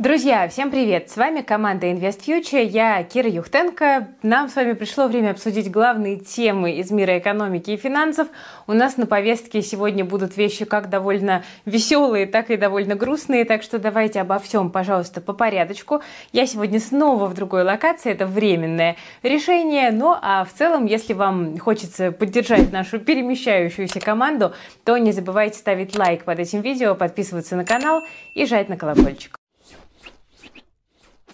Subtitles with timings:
[0.00, 1.10] Друзья, всем привет!
[1.10, 4.08] С вами команда Invest Future, я Кира Юхтенко.
[4.22, 8.26] Нам с вами пришло время обсудить главные темы из мира экономики и финансов.
[8.66, 13.62] У нас на повестке сегодня будут вещи как довольно веселые, так и довольно грустные, так
[13.62, 16.00] что давайте обо всем, пожалуйста, по порядочку.
[16.32, 21.58] Я сегодня снова в другой локации, это временное решение, ну а в целом, если вам
[21.58, 27.66] хочется поддержать нашу перемещающуюся команду, то не забывайте ставить лайк под этим видео, подписываться на
[27.66, 29.39] канал и жать на колокольчик.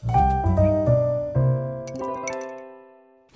[0.09, 0.35] thank you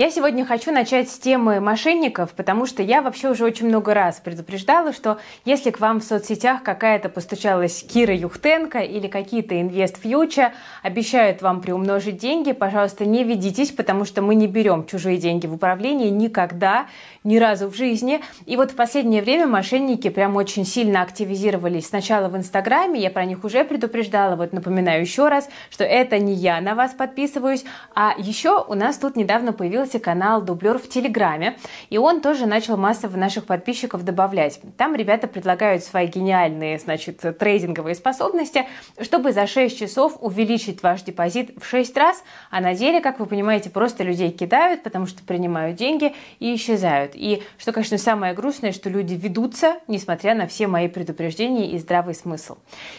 [0.01, 4.19] Я сегодня хочу начать с темы мошенников, потому что я вообще уже очень много раз
[4.19, 11.43] предупреждала, что если к вам в соцсетях какая-то постучалась Кира Юхтенко или какие-то Future, обещают
[11.43, 16.09] вам приумножить деньги, пожалуйста, не ведитесь, потому что мы не берем чужие деньги в управлении
[16.09, 16.87] никогда,
[17.23, 18.23] ни разу в жизни.
[18.47, 21.89] И вот в последнее время мошенники прям очень сильно активизировались.
[21.89, 26.33] Сначала в Инстаграме, я про них уже предупреждала, вот напоминаю еще раз, что это не
[26.33, 30.89] я на вас подписываюсь, а еще у нас тут недавно появилась появился канал Дублер в
[30.89, 31.57] Телеграме,
[31.91, 34.61] и он тоже начал массово наших подписчиков добавлять.
[34.77, 38.67] Там ребята предлагают свои гениальные, значит, трейдинговые способности,
[39.01, 43.27] чтобы за 6 часов увеличить ваш депозит в 6 раз, а на деле, как вы
[43.27, 47.13] понимаете, просто людей кидают, потому что принимают деньги и исчезают.
[47.15, 52.15] И что, конечно, самое грустное, что люди ведутся, несмотря на все мои предупреждения и здравый
[52.15, 52.57] смысл.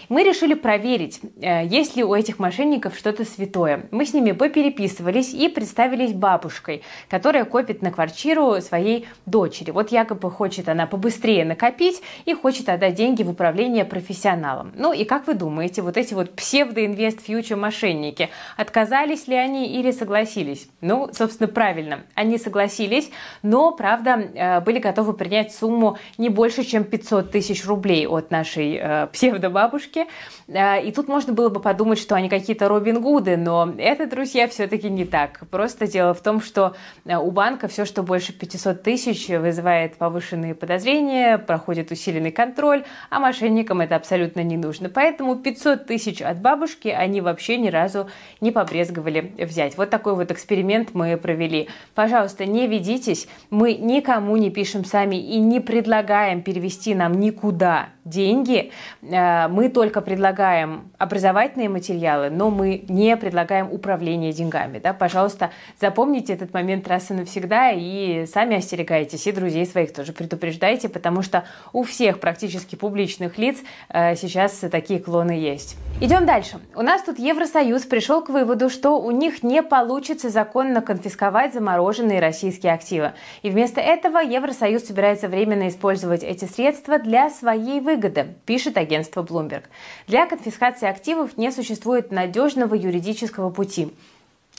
[0.09, 3.86] Мы решили проверить, э, есть ли у этих мошенников что-то святое.
[3.92, 9.72] Мы с ними попереписывались и представились бабушкой которая копит на квартиру своей дочери.
[9.72, 14.72] Вот якобы хочет она побыстрее накопить и хочет отдать деньги в управление профессионалам.
[14.76, 20.68] Ну и как вы думаете, вот эти вот псевдоинвест-фьючер мошенники, отказались ли они или согласились?
[20.82, 23.10] Ну, собственно, правильно, они согласились,
[23.44, 28.78] но, правда, э, были готовы принять сумму не больше, чем 500 тысяч рублей от нашей
[28.82, 30.08] э, псевдобабушки.
[30.48, 34.48] Э, и тут можно было бы подумать, что они какие-то Робин Гуды, но это, друзья,
[34.48, 35.42] все-таки не так.
[35.50, 36.70] Просто дело в том, что
[37.05, 43.20] Э, у банка все, что больше 500 тысяч, вызывает повышенные подозрения, проходит усиленный контроль, а
[43.20, 44.89] мошенникам это абсолютно не нужно.
[44.89, 49.77] Поэтому 500 тысяч от бабушки они вообще ни разу не побрезговали взять.
[49.77, 51.70] Вот такой вот эксперимент мы провели.
[51.95, 58.71] Пожалуйста, не ведитесь, мы никому не пишем сами и не предлагаем перевести нам никуда деньги.
[59.02, 64.80] Э, мы только предлагаем образовательные материалы, но мы не предлагаем управление деньгами.
[64.80, 64.93] Да?
[64.93, 70.89] Пожалуйста, запомните этот момент раз и навсегда и сами остерегайтесь, и друзей своих тоже предупреждайте,
[70.89, 73.58] потому что у всех практически публичных лиц
[73.89, 75.78] э, сейчас такие клоны есть.
[76.00, 76.60] Идем дальше.
[76.76, 82.20] У нас тут Евросоюз пришел к выводу, что у них не получится законно конфисковать замороженные
[82.20, 83.14] российские активы.
[83.42, 89.64] И вместо этого Евросоюз собирается временно использовать эти средства для своей выгоды, пишет агентство Bloomberg.
[90.08, 93.94] Для конфискации активов не существует надежного юридического пути.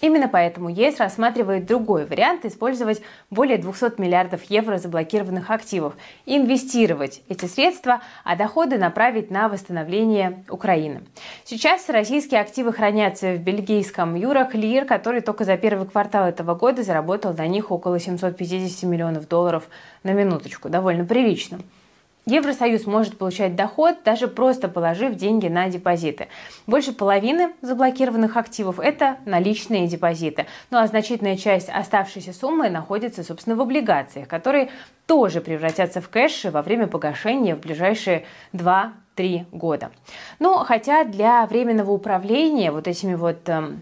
[0.03, 5.95] Именно поэтому ЕС рассматривает другой вариант использовать более 200 миллиардов евро заблокированных активов,
[6.27, 11.03] инвестировать эти средства, а доходы направить на восстановление Украины.
[11.45, 17.33] Сейчас российские активы хранятся в бельгийском Юроклир, который только за первый квартал этого года заработал
[17.33, 19.69] на них около 750 миллионов долларов
[20.03, 20.69] на минуточку.
[20.69, 21.61] Довольно прилично.
[22.25, 26.29] Евросоюз может получать доход, даже просто положив деньги на депозиты.
[26.69, 30.47] Больше половины заблокированных активов– это наличные депозиты.
[30.71, 34.71] Ну а значительная часть оставшейся суммы находится, собственно, в облигациях, которые
[35.07, 39.91] тоже превратятся в кэш во время погашения в ближайшие 2-3 года.
[40.39, 43.73] Но хотя для временного управления вот этими вот э,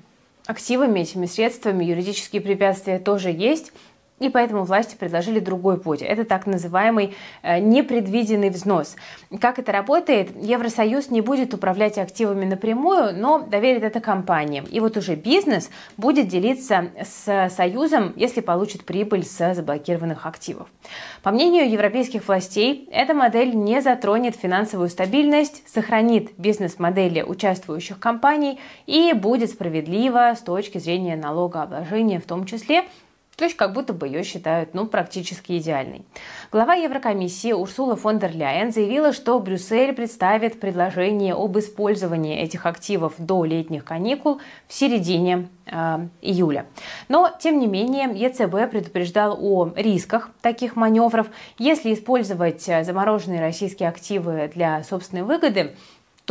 [0.46, 3.72] активами, этими средствами юридические препятствия тоже есть–
[4.20, 6.02] и поэтому власти предложили другой путь.
[6.02, 8.96] Это так называемый э, непредвиденный взнос.
[9.40, 10.30] Как это работает?
[10.40, 14.66] Евросоюз не будет управлять активами напрямую, но доверит это компаниям.
[14.66, 20.68] И вот уже бизнес будет делиться с Союзом, если получит прибыль с заблокированных активов.
[21.22, 29.14] По мнению европейских властей, эта модель не затронет финансовую стабильность, сохранит бизнес-модели участвующих компаний и
[29.14, 32.84] будет справедлива с точки зрения налогообложения в том числе,
[33.36, 36.04] то есть как будто бы ее считают ну, практически идеальной.
[36.52, 43.14] Глава Еврокомиссии Урсула фон дер Ляйен заявила, что Брюссель представит предложение об использовании этих активов
[43.16, 46.66] до летних каникул в середине э, июля.
[47.08, 51.28] Но, тем не менее, ЕЦБ предупреждал о рисках таких маневров.
[51.58, 55.74] Если использовать замороженные российские активы для собственной выгоды,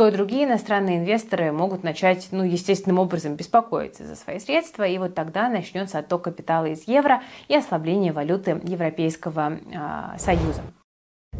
[0.00, 4.96] то и другие иностранные инвесторы могут начать, ну, естественным образом беспокоиться за свои средства, и
[4.96, 10.62] вот тогда начнется отток капитала из евро и ослабление валюты Европейского э, Союза.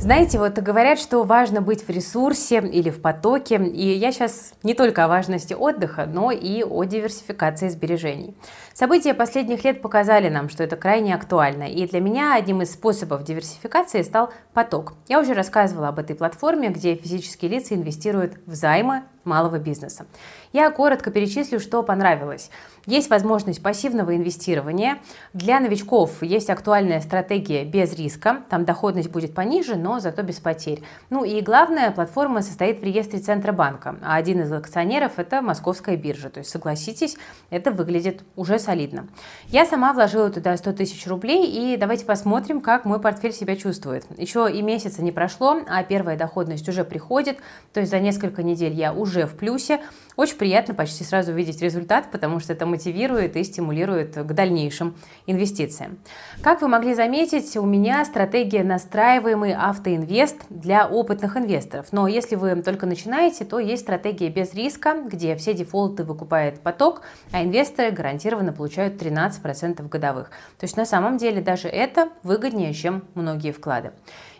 [0.00, 4.72] Знаете, вот говорят, что важно быть в ресурсе или в потоке, и я сейчас не
[4.72, 8.34] только о важности отдыха, но и о диверсификации сбережений.
[8.72, 13.24] События последних лет показали нам, что это крайне актуально, и для меня одним из способов
[13.24, 14.94] диверсификации стал поток.
[15.06, 20.06] Я уже рассказывала об этой платформе, где физические лица инвестируют в займы малого бизнеса.
[20.52, 22.50] Я коротко перечислю, что понравилось.
[22.86, 24.98] Есть возможность пассивного инвестирования.
[25.32, 28.42] Для новичков есть актуальная стратегия без риска.
[28.48, 30.82] Там доходность будет пониже, но зато без потерь.
[31.10, 36.30] Ну и главное, платформа состоит в реестре Центробанка, а один из акционеров– это Московская биржа.
[36.30, 37.16] То есть, согласитесь,
[37.50, 39.06] это выглядит уже солидно.
[39.48, 44.06] Я сама вложила туда 100 тысяч рублей, и давайте посмотрим, как мой портфель себя чувствует.
[44.18, 47.38] Еще и месяца не прошло, а первая доходность уже приходит.
[47.72, 49.80] То есть за несколько недель я уже в плюсе.
[50.20, 54.94] Очень приятно почти сразу видеть результат, потому что это мотивирует и стимулирует к дальнейшим
[55.24, 55.98] инвестициям.
[56.42, 61.86] Как вы могли заметить, у меня стратегия настраиваемый автоинвест для опытных инвесторов.
[61.92, 67.00] Но если вы только начинаете, то есть стратегия без риска, где все дефолты выкупает поток,
[67.32, 70.28] а инвесторы гарантированно получают 13% годовых.
[70.58, 73.92] То есть на самом деле даже это выгоднее, чем многие вклады.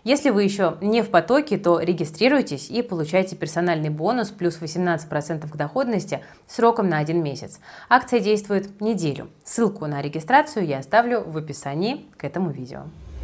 [0.03, 5.56] Если вы еще не в потоке, то регистрируйтесь и получайте персональный бонус плюс 18% к
[5.71, 7.61] доходности сроком на один месяц.
[7.89, 9.29] Акция действует неделю.
[9.45, 12.83] Ссылку на регистрацию я оставлю в описании к этому видео.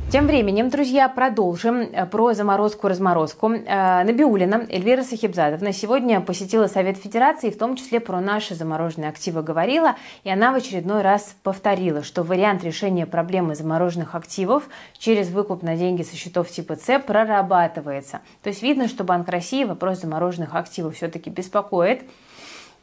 [0.09, 3.51] Тем временем, друзья, продолжим э, про заморозку-разморозку.
[3.51, 9.43] Э, Набиулина Эльвира Сахибзадовна сегодня посетила Совет Федерации, в том числе про наши замороженные активы
[9.43, 15.65] говорила, и она в очередной раз повторила, что вариант решения проблемы замороженных активов через выкуп
[15.65, 18.21] на деньги со счетов типа С прорабатывается.
[18.45, 22.05] То есть видно, что Банк России вопрос замороженных активов все-таки беспокоит.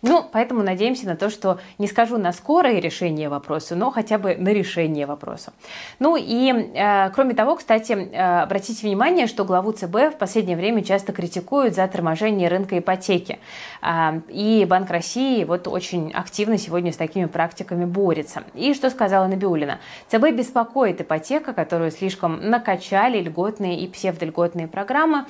[0.03, 4.35] Ну, поэтому надеемся на то, что не скажу на скорое решение вопроса, но хотя бы
[4.35, 5.53] на решение вопроса.
[5.99, 10.83] Ну и э, кроме того, кстати, э, обратите внимание, что главу ЦБ в последнее время
[10.83, 13.39] часто критикуют за торможение рынка ипотеки.
[13.81, 18.43] Э, и Банк России вот очень активно сегодня с такими практиками борется.
[18.55, 19.79] И что сказала Набиулина?
[20.09, 25.25] ЦБ беспокоит ипотека, которую слишком накачали льготные и псевдольготные программы,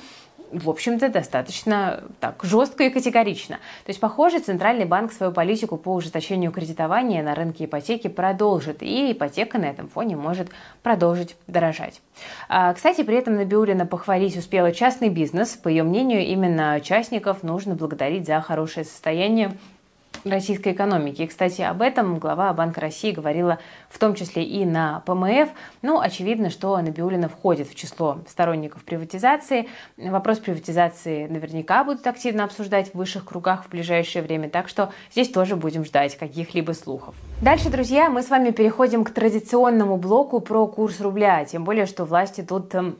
[0.54, 3.56] в общем-то, достаточно так жестко и категорично.
[3.84, 9.12] То есть, похоже, Центральный банк свою политику по ужесточению кредитования на рынке ипотеки продолжит, и
[9.12, 10.48] ипотека на этом фоне может
[10.82, 12.00] продолжить дорожать.
[12.48, 15.50] А, кстати, при этом Набиулина похвалить успела частный бизнес.
[15.50, 19.52] По ее мнению, именно частников нужно благодарить за хорошее состояние
[20.24, 21.22] российской экономики.
[21.22, 25.50] И, кстати, об этом глава Банка России говорила в том числе и на ПМФ.
[25.82, 29.68] Ну, очевидно, что Набиулина входит в число сторонников приватизации.
[29.96, 35.30] Вопрос приватизации наверняка будут активно обсуждать в высших кругах в ближайшее время, так что здесь
[35.30, 37.14] тоже будем ждать каких-либо слухов.
[37.42, 42.04] Дальше, друзья, мы с вами переходим к традиционному блоку про курс рубля, тем более, что
[42.04, 42.96] власти тут эм,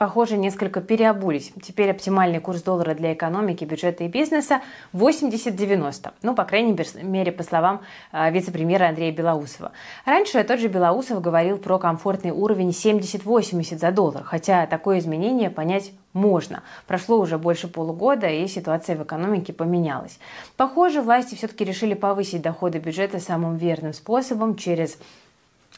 [0.00, 1.52] похоже, несколько переобулись.
[1.62, 4.62] Теперь оптимальный курс доллара для экономики, бюджета и бизнеса
[4.94, 6.12] 80-90.
[6.22, 9.72] Ну, по крайней мере, по словам э, вице-премьера Андрея Белоусова.
[10.06, 15.92] Раньше тот же Белоусов говорил про комфортный уровень 70-80 за доллар, хотя такое изменение понять
[16.14, 16.62] можно.
[16.86, 20.18] Прошло уже больше полугода, и ситуация в экономике поменялась.
[20.56, 24.96] Похоже, власти все-таки решили повысить доходы бюджета самым верным способом через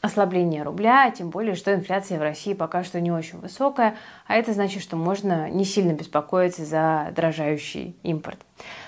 [0.02, 3.96] ослабление рубля, тем более, что инфляция в России пока что не очень высокая,
[4.26, 8.40] а это значит, что можно не сильно беспокоиться за дорожающий импорт.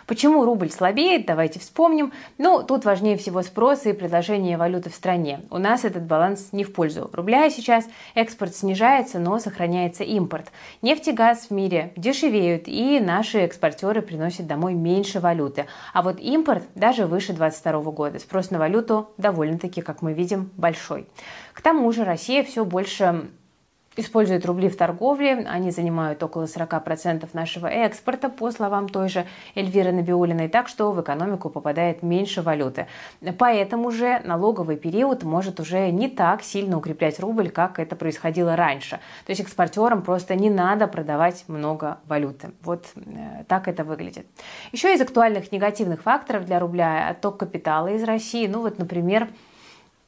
[0.07, 2.13] Почему рубль слабеет, давайте вспомним.
[2.37, 5.41] Ну, тут важнее всего спрос и предложение валюты в стране.
[5.51, 7.87] У нас этот баланс не в пользу рубля сейчас.
[8.15, 10.53] Экспорт снижается, но сохраняется импорт.
[10.83, 15.67] Нефть и газ в мире дешевеют, и наши экспортеры приносят домой меньше валюты.
[15.95, 18.19] А вот импорт даже выше 2022 года.
[18.19, 21.09] Спрос на валюту довольно-таки, как мы видим, большой.
[21.55, 23.31] К тому же Россия все больше
[23.97, 25.47] используют рубли в торговле.
[25.49, 31.01] Они занимают около 40% нашего экспорта, по словам той же Эльвиры Набиулиной, так что в
[31.01, 32.87] экономику попадает меньше валюты.
[33.39, 39.01] Поэтому же налоговый период может уже не так сильно укреплять рубль, как это происходило раньше.
[39.27, 42.51] То есть экспортерам просто не надо продавать много валюты.
[42.63, 44.27] Вот э, так это выглядит.
[44.73, 48.47] Еще из актуальных негативных факторов для рубля отток капитала из России.
[48.47, 49.29] Ну вот, например,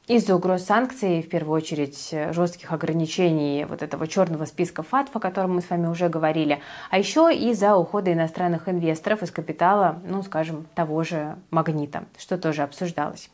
[0.07, 5.55] из-за угроз санкций, в первую очередь жестких ограничений вот этого черного списка ФАТФ, о котором
[5.55, 10.65] мы с вами уже говорили, а еще из-за ухода иностранных инвесторов из капитала, ну, скажем,
[10.75, 13.29] того же «Магнита», что тоже обсуждалось.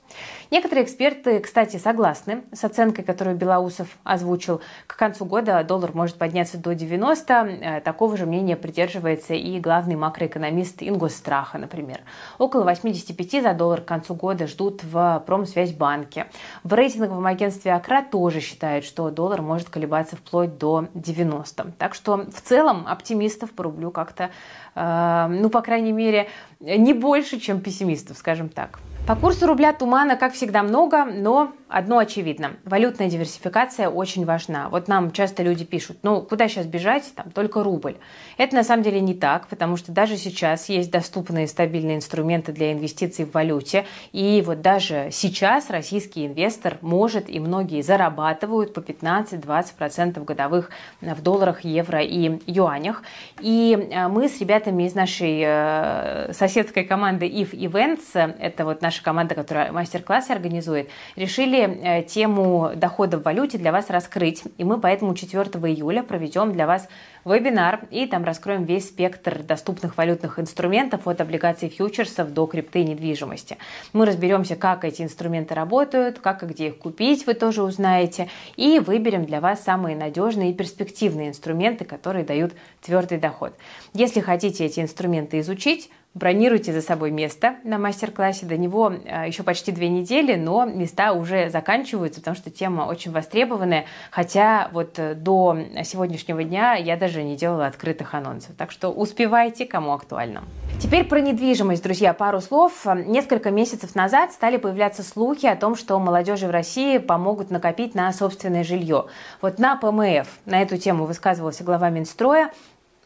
[0.50, 4.62] Некоторые эксперты, кстати, согласны с оценкой, которую Белоусов озвучил.
[4.88, 7.34] К концу года доллар может подняться до 90.
[7.34, 12.02] Э, такого же мнения придерживается и главный макроэкономист Ингосстраха, например.
[12.40, 16.28] Около 85 за доллар к концу года ждут в Промсвязьбанке.
[16.64, 21.74] В рейтинговом агентстве Акра тоже считают, что доллар может колебаться вплоть до 90.
[21.78, 24.30] Так что в целом оптимистов по рублю как-то,
[24.76, 26.30] э, ну, по крайней мере,
[26.62, 28.80] не больше, чем пессимистов, скажем так.
[29.06, 32.52] По курсу рубля тумана, как всегда, много, но одно очевидно.
[32.64, 34.70] Валютная диверсификация очень важна.
[34.70, 37.96] Вот нам часто люди пишут, ну, куда сейчас бежать, там только рубль.
[38.38, 42.72] Это на самом деле не так, потому что даже сейчас есть доступные стабильные инструменты для
[42.72, 43.86] инвестиций в валюте.
[44.12, 50.70] И вот даже сейчас российский инвестор может и многие зарабатывают по 15-20% годовых
[51.02, 53.02] в долларах, евро и юанях.
[53.42, 58.93] И э, мы с ребятами из нашей э, соседской команды IF Events, это вот наш
[58.94, 64.44] наша команда, которая мастер-классы организует, решили э, тему дохода в валюте для вас раскрыть.
[64.60, 66.88] И мы поэтому 4 июля проведем для вас
[67.26, 72.84] вебинар и там раскроем весь спектр доступных валютных инструментов от облигаций фьючерсов до крипты и
[72.84, 73.58] недвижимости.
[73.94, 78.80] Мы разберемся, как эти инструменты работают, как и где их купить, вы тоже узнаете, и
[78.80, 83.54] выберем для вас самые надежные и перспективные инструменты, которые дают твердый доход.
[83.94, 88.46] Если хотите эти инструменты изучить, Бронируйте за собой место на мастер-классе.
[88.46, 93.12] До него а, еще почти две недели, но места уже заканчиваются, потому что тема очень
[93.12, 93.86] востребованная.
[94.12, 98.52] Хотя вот э, до сегодняшнего дня я даже не делала открытых анонсов.
[98.56, 100.44] Так что успевайте, кому актуально.
[100.80, 102.86] Теперь про недвижимость, друзья, пару слов.
[102.86, 108.14] Несколько месяцев назад стали появляться слухи о том, что молодежи в России помогут накопить на
[108.14, 109.06] собственное жилье.
[109.42, 112.52] Вот на ПМФ на эту тему высказывался глава Минстроя.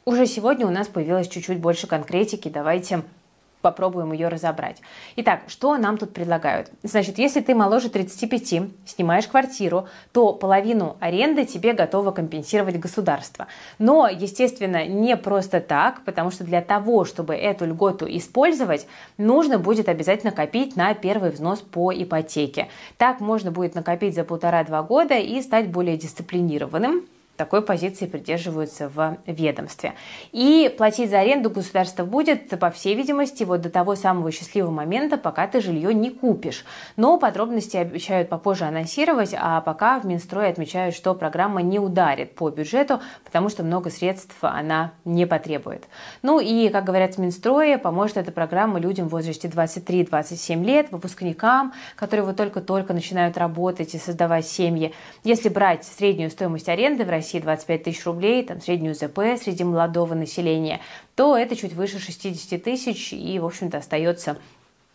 [0.07, 2.47] Уже сегодня у нас появилось чуть-чуть больше конкретики.
[2.47, 3.01] Давайте
[3.61, 4.77] попробуем ее разобрать.
[5.17, 6.71] Итак, что нам тут предлагают?
[6.81, 13.47] Значит, если ты моложе 35, снимаешь квартиру, то половину аренды тебе готово компенсировать государство.
[13.79, 18.87] Но, естественно, не просто так, потому что для того, чтобы эту льготу использовать,
[19.17, 22.69] нужно будет обязательно копить на первый взнос по ипотеке.
[22.97, 27.03] Так можно будет накопить за полтора-два года и стать более дисциплинированным
[27.37, 29.93] такой позиции придерживаются в ведомстве.
[30.31, 35.17] И платить за аренду государство будет, по всей видимости, вот до того самого счастливого момента,
[35.17, 36.65] пока ты жилье не купишь.
[36.95, 42.49] Но подробности обещают попозже анонсировать, а пока в Минстрое отмечают, что программа не ударит по
[42.49, 45.85] бюджету, потому что много средств она не потребует.
[46.23, 51.73] Ну и, как говорят в Минстрое, поможет эта программа людям в возрасте 23-27 лет, выпускникам,
[51.95, 54.93] которые вот только-только начинают работать и создавать семьи.
[55.23, 59.65] Если брать среднюю стоимость аренды в России, России 25 тысяч рублей, там среднюю ЗП среди
[59.65, 60.79] молодого населения,
[61.15, 64.37] то это чуть выше 60 тысяч и, в общем-то, остается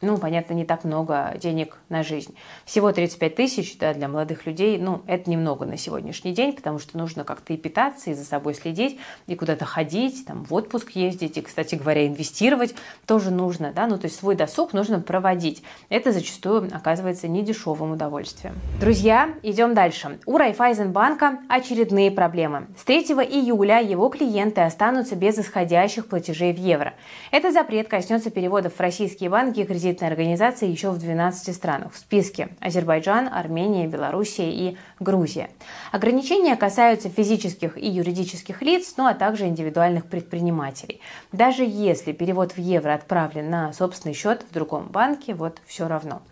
[0.03, 2.35] ну, понятно, не так много денег на жизнь.
[2.65, 6.99] Всего 35 тысяч да, для молодых людей, ну, это немного на сегодняшний день, потому что
[6.99, 11.39] нужно как-то и питаться, и за собой следить, и куда-то ходить, там, в отпуск ездить,
[11.39, 12.75] и, кстати говоря, инвестировать
[13.07, 15.63] тоже нужно, да, ну, то есть свой досуг нужно проводить.
[15.89, 18.57] Это зачастую оказывается недешевым удовольствием.
[18.81, 20.19] Друзья, идем дальше.
[20.27, 22.67] У Райфайзенбанка очередные проблемы.
[22.77, 26.95] С 3 июля его клиенты останутся без исходящих платежей в евро.
[27.31, 31.93] Этот запрет коснется переводов в российские банки и кредит кредитной организации еще в 12 странах.
[31.93, 35.51] В списке Азербайджан, Армения, Белоруссия и Грузия.
[35.93, 41.01] Ограничения касаются физических и юридических лиц, ну а также индивидуальных предпринимателей.
[41.31, 46.23] Даже если перевод в евро отправлен на собственный счет в другом банке, вот все равно.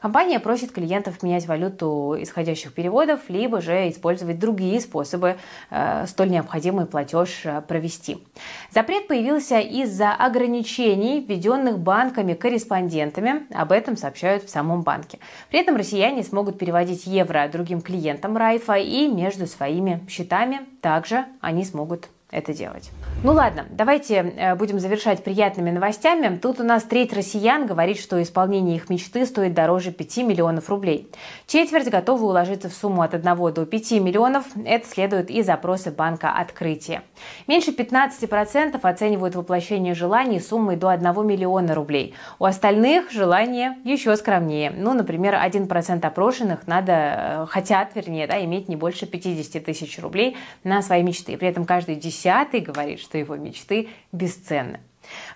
[0.00, 5.36] Компания просит клиентов менять валюту исходящих переводов, либо же использовать другие способы
[5.70, 8.24] э, столь необходимый платеж э, провести.
[8.70, 13.46] Запрет появился из-за ограничений, введенных банками корреспондентов клиентами.
[13.52, 15.18] Об этом сообщают в самом банке.
[15.50, 21.64] При этом россияне смогут переводить евро другим клиентам Райфа и между своими счетами также они
[21.64, 22.90] смогут это делать.
[23.24, 26.38] Ну ладно, давайте э, будем завершать приятными новостями.
[26.38, 31.10] Тут у нас треть россиян говорит, что исполнение их мечты стоит дороже 5 миллионов рублей.
[31.46, 34.44] Четверть готовы уложиться в сумму от 1 до 5 миллионов.
[34.64, 37.02] Это следует из опроса банка «Открытие».
[37.48, 42.14] Меньше 15% оценивают воплощение желаний суммой до 1 миллиона рублей.
[42.38, 44.70] У остальных желания еще скромнее.
[44.70, 50.36] Ну, например, 1% опрошенных надо, э, хотят, вернее, да, иметь не больше 50 тысяч рублей
[50.62, 51.36] на свои мечты.
[51.36, 54.80] При этом каждый десятый десятый говорит, что его мечты бесценны.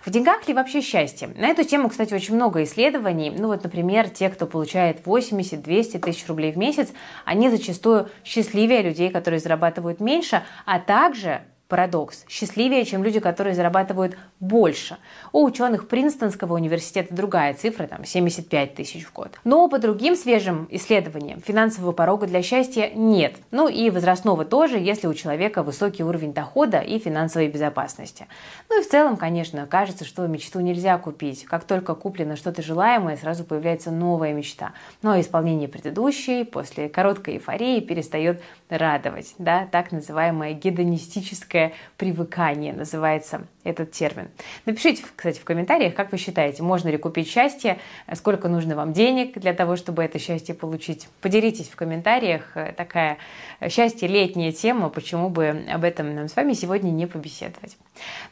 [0.05, 1.29] В деньгах ли вообще счастье?
[1.35, 3.33] На эту тему, кстати, очень много исследований.
[3.35, 6.93] Ну вот, например, те, кто получает 80-200 тысяч рублей в месяц,
[7.25, 12.25] они зачастую счастливее людей, которые зарабатывают меньше, а также Парадокс.
[12.29, 14.97] Счастливее, чем люди, которые зарабатывают больше.
[15.31, 19.39] У ученых Принстонского университета другая цифра, там 75 тысяч в год.
[19.43, 23.37] Но по другим свежим исследованиям финансового порога для счастья нет.
[23.49, 28.27] Ну и возрастного тоже, если у человека высокий уровень дохода и финансовой безопасности.
[28.69, 31.45] Ну и в целом, конечно, кажется, что мечту нельзя купить.
[31.45, 34.73] Как только куплено что-то желаемое, сразу появляется новая мечта.
[35.01, 39.33] Но исполнение предыдущей после короткой эйфории перестает радовать.
[39.39, 39.67] Да?
[39.71, 44.29] Так называемая гедонистическая психологическое привыкание называется этот термин.
[44.65, 47.79] Напишите, кстати, в комментариях, как вы считаете, можно ли купить счастье,
[48.13, 51.07] сколько нужно вам денег для того, чтобы это счастье получить.
[51.21, 52.55] Поделитесь в комментариях.
[52.77, 53.17] Такая
[53.69, 57.77] счастье летняя тема, почему бы об этом нам с вами сегодня не побеседовать.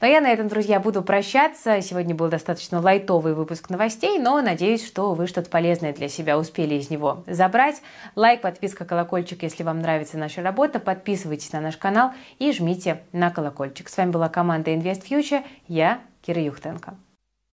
[0.01, 1.81] Но я на этом, друзья, буду прощаться.
[1.81, 6.75] Сегодня был достаточно лайтовый выпуск новостей, но надеюсь, что вы что-то полезное для себя успели
[6.75, 7.81] из него забрать.
[8.15, 10.79] Лайк, подписка, колокольчик, если вам нравится наша работа.
[10.79, 13.87] Подписывайтесь на наш канал и жмите на колокольчик.
[13.87, 15.45] С вами была команда InvestFuture.
[15.67, 16.95] Я Кира Юхтенко.